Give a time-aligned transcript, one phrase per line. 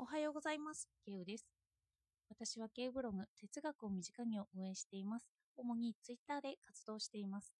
[0.00, 0.88] おはようございます。
[1.04, 1.44] ケウです。
[2.30, 5.26] 私はケウブログ、哲学を身近にを運営しています。
[5.56, 7.52] 主にツイッターで活動しています。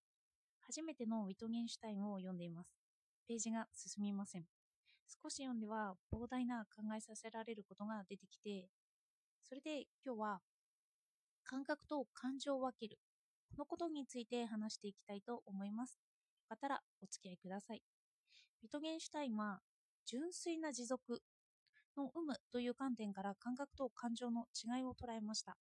[0.61, 2.71] 初めてのウィトゲンシュタインを読んでいます。
[3.27, 4.45] ページが進みません。
[5.21, 8.69] 少し読んでは膨大な考えさせられることが出てきて、
[9.43, 10.39] それで今日は
[11.43, 13.01] 感覚と感情を分ける。
[13.51, 15.99] このことについて話していきたいと思います。
[16.43, 17.83] よかったらお付き合いください。
[18.63, 19.59] ウィトゲンシュタインは
[20.07, 21.21] 純粋な持続
[21.99, 25.57] の有無という観点から感覚と感情の違いを捉えました。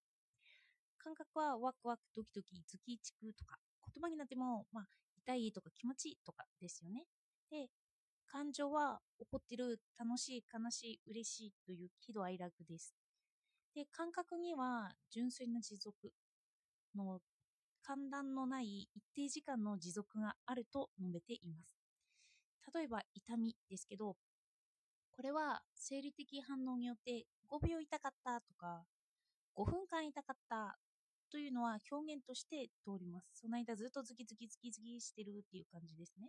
[0.99, 3.57] 感覚はワクワク、ドキドキ、ズキチクとか、
[3.95, 4.85] 言葉になっても、まあ、
[5.17, 7.05] 痛いとか気持ちいいとかですよね。
[7.51, 7.69] で、
[8.27, 12.95] 感情は怒ってる、楽しい、悲しい、嬉しいという喜怒哀楽です。
[13.75, 16.13] で、感覚には純粋な持続
[16.95, 17.21] の
[17.83, 21.77] 寒暖のない一定時間の持続があると述べています。
[22.75, 24.17] 例えば痛みですけど、
[25.17, 28.85] これは生理的反応によって5秒痛かったとか
[29.57, 30.77] 5分間痛かった
[31.33, 33.29] というのは表現として通ります。
[33.33, 36.29] その間ずっとズキズキズキズキしてるっていう感じですね。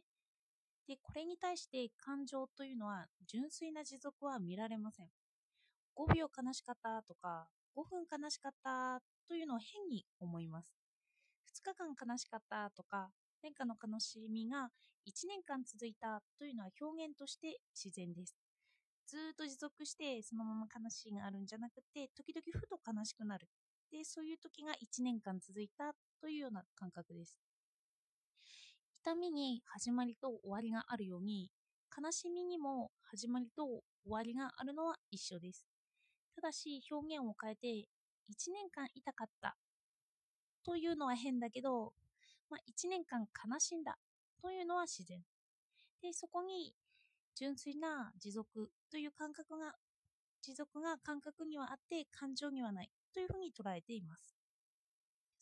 [0.87, 5.07] で、これに対して感情というのは純粋な持続は見られません。
[5.95, 10.73] 5秒悲しかったとか5分悲しかったというのを変に思います。
[11.51, 13.09] 2日間悲しかったとか
[13.41, 14.69] 変化の悲しみが
[15.05, 18.46] 1年間続いたというのは表現として自然です。
[19.07, 23.47] ずっと持続してそのまま悲しいがあるんじゃなくて時々ふと悲しくなる。
[23.89, 27.39] でそういう時が1年間続いたというような感覚です。
[29.01, 31.49] 痛みに始まりと終わりがあるように
[31.97, 35.65] 悲しみにも始まりと終わりがあるのは一緒です。
[36.35, 37.67] ただし表現を変えて
[38.29, 39.55] 1年間痛かった
[40.65, 41.93] というのは変だけど、
[42.49, 43.97] まあ、1年間悲しんだ
[44.41, 45.21] というのは自然。
[46.01, 46.73] でそこに
[47.37, 49.73] 純粋な持続という感覚が
[50.41, 54.35] 持続が感覚にはあって感情にはないというふうに捉えています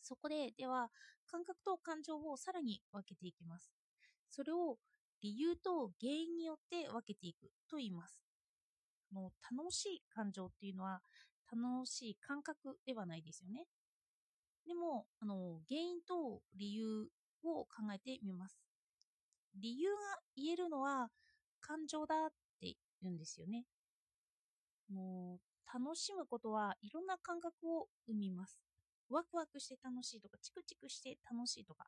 [0.02, 0.90] そこででは
[1.30, 3.72] 感覚と感情をさらに分けていきます
[4.30, 4.76] それを
[5.22, 8.22] 理由と原因によって分けていくと言います
[9.10, 11.00] もう楽しい感情っていうのは
[11.50, 13.64] 楽しい感覚ではないですよね
[14.66, 17.08] でもあの原因と理由
[17.44, 18.58] を考えてみます
[19.58, 19.96] 理由が
[20.36, 21.08] 言えるのは
[21.60, 22.28] 感情だっ
[22.60, 23.64] て言うんですよね。
[24.88, 28.58] もう楽しむことはいろんな感覚を生みます。
[29.08, 31.86] ワクワクして楽しいとか、チクチクして楽しいとか。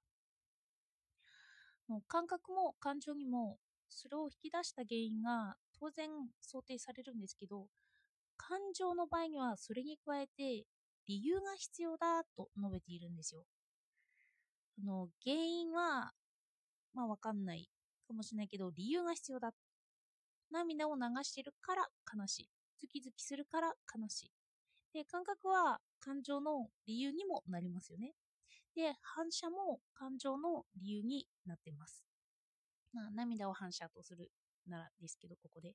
[1.88, 3.58] もう感覚も感情にも
[3.88, 7.66] それを引き出した原因が当然想定されるんですけど、
[8.36, 10.64] 感情の場合にはそれに加えて
[11.06, 13.44] 理由が必要だと述べているんですよ。
[14.80, 16.12] あの原因は
[16.94, 17.68] まあわかんない
[18.08, 19.52] かもしれないけど理由が必要だ
[20.50, 21.86] 涙を流してるから
[22.16, 22.48] 悲しい。
[22.80, 24.32] ズキズキするから悲しい。
[24.94, 28.14] で、感覚は感情の理由にもなりますよね。
[28.74, 32.04] で、反射も感情の理由になってます。
[32.92, 34.30] まあ、涙を反射とする
[34.66, 35.74] ならですけど、ここで。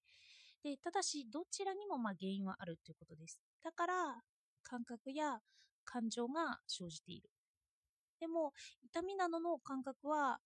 [0.64, 3.40] で、ただし、どちらにもま原因はあるということです。
[3.64, 4.24] だから、
[4.64, 5.40] 感覚や
[5.84, 7.30] 感情が生じている。
[8.20, 10.40] でも、痛みなどの感覚は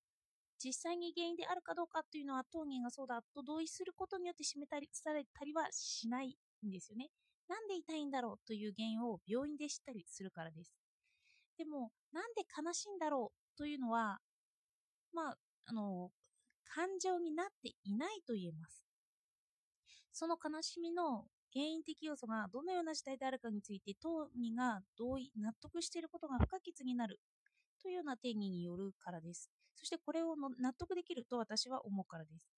[0.64, 7.10] 実際に原因であるかどうかというのは当人がそうだと同意することによって示たりされたりはしないんですよね。
[7.48, 10.74] なんで痛いんだろうという原因を病院で知ったりするからです。
[11.58, 14.20] でも、なんで悲しいんだろうというのは、
[15.14, 16.12] まあ、あの、
[16.66, 18.84] 感情になっていないと言えます。
[20.12, 27.20] その悲しみの原因的要素がどのような事態であるかについて当人が同意、納得していることが不可欠になる
[27.82, 29.50] というような定義によるからです。
[29.78, 32.50] そしてこれを納得できると私は思うからです。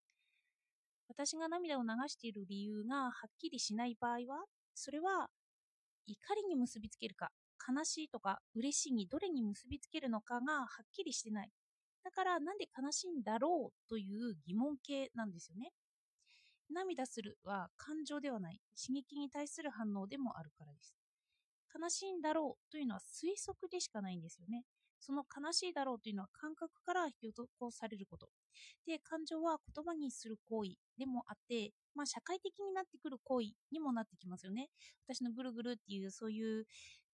[1.09, 5.29] 私が涙を流している理由がはっきりしない場合は、それは
[6.07, 7.31] 怒りに結びつけるか、
[7.67, 11.51] 悲しいとか嬉しいにどれに結びつけるのかがはっきりしてない。
[12.03, 15.71] だからなんで悲しいんだろうという疑問形なんですよね。
[16.71, 20.98] 涙するは感情ではない、刺激に対する反応でもあるからです。
[21.73, 24.63] 悲しいんだろうというのは推測でしかないんですよね。
[24.99, 28.29] その悲しいだろうというのは感覚から引き起こされること。
[28.85, 34.69] で、感情は言葉にする行為でもあって、まあ、社会的になってくる行為にもなってきますよね。
[35.07, 36.65] 私のぐるぐるっていうそういう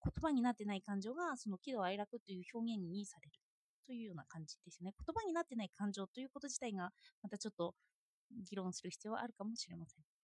[0.03, 3.31] 言葉になってない感情がその喜怒哀楽という表現にされる
[3.85, 4.93] というような感じですよね。
[4.97, 6.91] 言葉になってない感情ということ自体が
[7.21, 7.75] またちょっと
[8.49, 10.14] 議論する必要はあるかもしれません。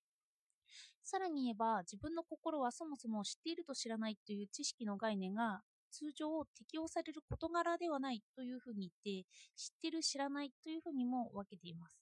[1.04, 12.02] さらに言えば自分の心はそもそも知っていると知らないという知識の概念が通常適用される事柄ではないというふうに言って知ってる知らないというふうにも分けています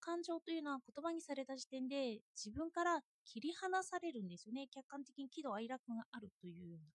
[0.00, 4.66] 感情というのは言葉にされた時点で自分から切り離されるんですよね。
[4.72, 6.88] 客観的に喜怒哀楽があるというような。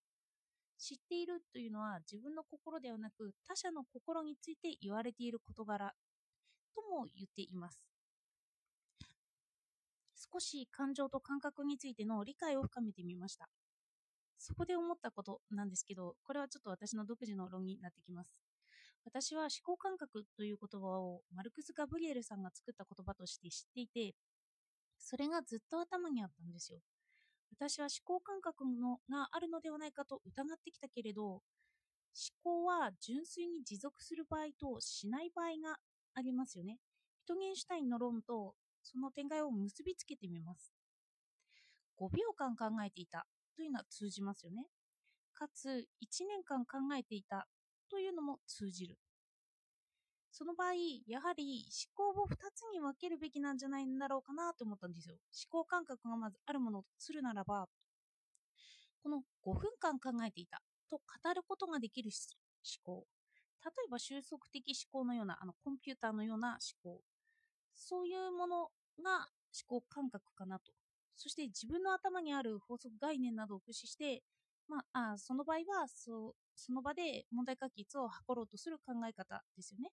[0.77, 5.94] 知っているというのは自分の心ではなく他者の心について言われている事柄
[6.75, 7.94] とも言っています。
[10.31, 13.50] 少し感情と感覚についての理解を深めてみました。
[14.38, 18.33] そこで思ったことなんですけど、これはちょっと私の独自の論になってきます。
[19.06, 24.16] 私は思考感覚という言葉をマルクス・ガブリエルさんが作った言葉として知っていて、
[24.98, 26.80] それがずっと頭にあったんですよ。
[27.51, 31.42] 私は思考感覚のがあるのではないかと疑ってきたけれど、思
[32.44, 35.78] 考は純粋に持続する場合としない場合が
[36.16, 36.80] ありますよね。
[37.19, 38.56] ヒトゲンシュタインの論と
[38.86, 40.72] その展開を結びつけてみます。
[42.00, 44.68] 5秒間考えていたというのは通じますよね。
[45.34, 47.48] かつ、1年間考えていた
[47.90, 48.98] というのも通じる。
[50.32, 50.74] その場合、
[51.08, 51.66] やはり
[51.98, 55.16] 思考を2つに分けるべきなんじゃないんだろうかなと思ったんですよ。
[55.16, 57.68] 思考感覚がまずあるものとするならば、
[59.02, 62.12] この5分間考えていたと語ることができる
[62.64, 63.08] 思考。
[63.64, 67.02] 例えば収束的思考のようなあのコンピューターのような思考。
[67.75, 68.69] そういうもの
[69.04, 69.27] が
[69.69, 70.74] 思考感覚かなと。
[71.16, 74.24] そして自分の頭にある法則概念などを駆使して、
[74.68, 79.92] まあ、あその場合はそその場で問題解決を図ろうとする考え方ですよね。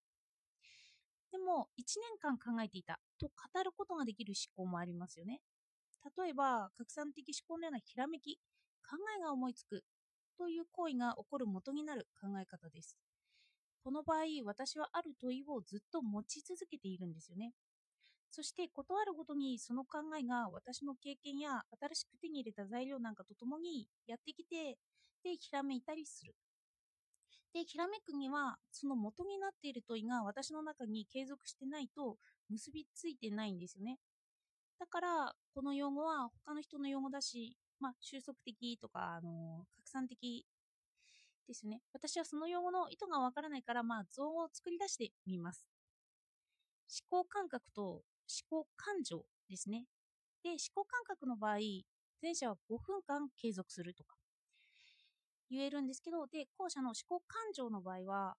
[1.33, 5.41] でも、1年間考えていたと語ることができる思考もありますよね。
[6.19, 8.37] 例えば、拡散的思考のようなひらめき、
[8.87, 9.83] 考えが思いつく
[10.37, 12.99] という行為が起こる元になる考え方です。
[13.83, 17.53] この場合、私はある問いをずっと持ち続けているんですよね。
[18.33, 24.79] そして、断るごとにその考えが私の経験や新しく手に入れた材料なんかとともにやってきて、
[25.23, 26.35] で、ひらめいたりする。
[27.53, 32.17] で、ひらめくには、その元になっている問いが私の中に継続してないと
[32.49, 33.99] 結びついてないんですよね。
[34.79, 40.47] だから、この用語は他の人の用語だし、まあ、収束的とか、あの拡散的
[41.47, 41.83] ですよね。
[41.93, 45.72] 私はその用語の意図がわからないから、まあ、造語を作り出してみます。
[46.93, 48.05] 思考感覚と思
[48.51, 49.87] 考感情ですね。
[50.43, 51.59] で、思考感覚の場合、
[52.21, 54.17] 前者は5分間継続するとか、
[55.51, 58.37] 言えるんですけど、で、後者の思考感情の場合は、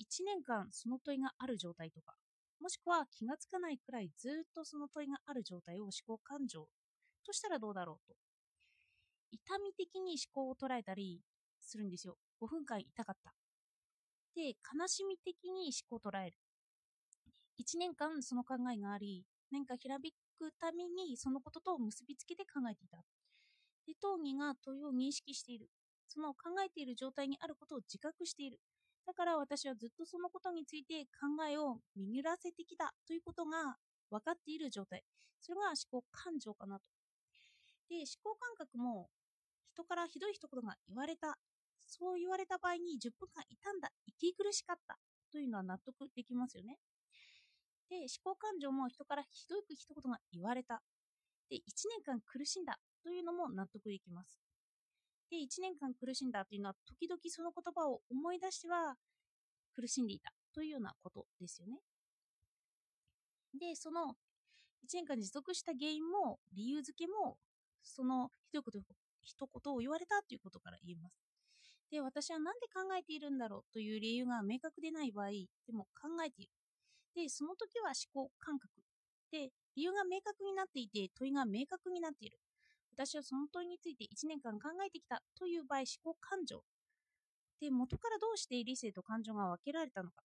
[0.00, 2.16] 1年間その問いがある状態とか、
[2.60, 6.66] もしくは気がつかないくらいずっとその問いがある状態を思考感情
[7.24, 8.16] としたらどうだろうと。
[9.30, 11.20] 痛み的に思考を捉えたり
[11.60, 12.16] するんですよ。
[12.40, 13.34] 5分間痛かった。
[14.34, 16.38] で、悲しみ的に思考を捉える。
[17.58, 22.98] 1年間その考えがあり、何かひらめくためにそのことと結びつけて考えていた。
[23.86, 25.68] で、当義が問いを認識している。
[26.08, 28.60] その考えている状態にあることを自覚している。
[29.06, 33.76] だから私はずっとそのことについて考えを巡らせてきたということが
[34.10, 35.04] 分かっている状態。
[35.40, 36.84] それが思考感情かなと。
[37.88, 39.08] で、思考感覚も
[39.74, 41.36] 人からひどい一言が言われた。
[41.86, 43.90] そう言われた場合に10分間いたんだ。
[44.06, 44.98] 息苦しかった。
[45.30, 46.78] というのは納得できますよね。
[47.94, 50.82] で、思考感情も人からひどく一言が言われた。
[51.48, 52.78] で、1年間苦しんだ。
[53.04, 54.40] というのも納得できます。
[55.30, 58.96] で、1年間苦しんだというのは、時々その言葉を思い出しては
[59.76, 61.78] 苦しんでいたというようなことですよね。
[63.60, 64.16] で、その
[64.82, 67.36] 1年間持続した原因も理由付けも、
[67.82, 68.78] そのひどいこと、
[69.22, 71.14] 一言を言われたということから言えます。
[71.90, 76.50] で、私は何で考えているんだろうという理由が明確でない場合、でも考えている。
[77.14, 78.72] で、その時は思考感覚。
[79.30, 82.38] で、理由が明確になっていて、問いが明確になっている。
[82.92, 86.62] 私はその問いについて1年間考えてきたという場合、思考感情。
[87.60, 90.22] で、元からどうして理性と感情が分けられたのか。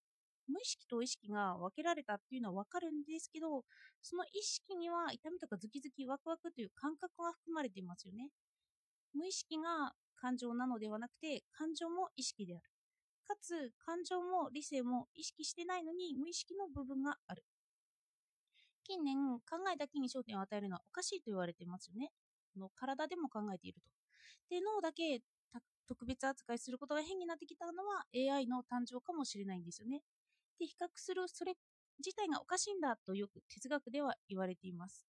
[0.48, 3.64] 無意識と意識が分けられたっていうのは分かるんですけど、
[4.02, 8.30] その意識には痛みとかズキズキワクワクという感覚が含まれていますよね。
[9.14, 12.64] 無意識が感情なのではなくて、感情も意識である。
[13.30, 17.46] かつ、感情も理性も意識してないのに無意識の部分がある。
[18.84, 22.10] 近年、考えだけに焦点を与えるのはおかしいと言われてますよね。
[22.58, 23.92] の体でも考えていると。
[24.50, 25.22] で、脳だけ
[25.86, 30.02] 特別扱いすることが変になってきたのは AI の誕生かもしれないんですよね。
[30.58, 31.54] で、比較するそれ
[32.00, 35.06] 自体がおかしいんだとよく哲学では言われています。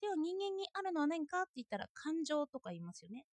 [0.00, 3.24] では人間にあるのは何かって言ったら感情とか言いますよね。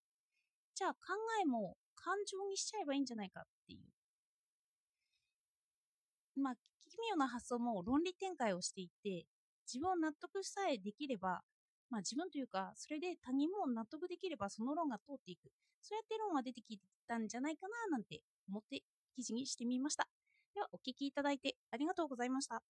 [0.73, 0.99] じゃあ考
[1.41, 4.02] えも感情にしちゃえばいいんじゃないかっていう。
[6.43, 9.25] まあ、奇妙な発想も論理展開をしていて、
[9.65, 11.41] 自分を納得さえできれば、
[11.89, 15.51] まあ、自分というか、それで他人も納得できればその論が通っていく。
[15.81, 18.81] そうやって論が出てきたんじゃないかななんて思って
[19.15, 20.07] 記事にしてみました。
[20.53, 22.61] では、お聴きいただいてありがとうございました。